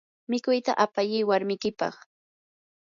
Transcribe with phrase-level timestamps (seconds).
[0.29, 1.95] mikuyta apayi warmikipaq.